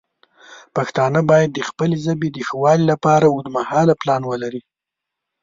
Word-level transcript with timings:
پښتانه 0.75 1.19
باید 1.31 1.49
د 1.53 1.59
خپلې 1.69 1.95
ژبې 2.05 2.27
د 2.31 2.37
ښه 2.47 2.55
والی 2.63 2.85
لپاره 2.91 3.25
اوږدمهاله 3.27 3.93
پلان 4.01 4.21
ولري. 4.27 4.61